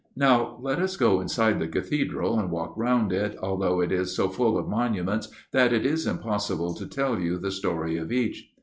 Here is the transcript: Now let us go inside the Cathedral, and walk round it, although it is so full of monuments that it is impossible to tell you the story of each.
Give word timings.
Now 0.15 0.57
let 0.59 0.79
us 0.79 0.97
go 0.97 1.21
inside 1.21 1.59
the 1.59 1.67
Cathedral, 1.67 2.39
and 2.39 2.49
walk 2.49 2.75
round 2.75 3.13
it, 3.13 3.37
although 3.39 3.81
it 3.81 3.91
is 3.91 4.15
so 4.15 4.29
full 4.29 4.57
of 4.57 4.67
monuments 4.67 5.27
that 5.51 5.71
it 5.71 5.85
is 5.85 6.07
impossible 6.07 6.73
to 6.73 6.87
tell 6.87 7.19
you 7.19 7.37
the 7.37 7.51
story 7.51 7.97
of 7.97 8.11
each. 8.11 8.49